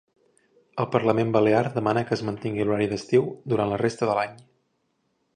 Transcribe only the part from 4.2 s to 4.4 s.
l'any.